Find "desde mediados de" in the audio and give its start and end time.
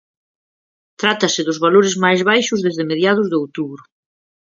2.65-3.37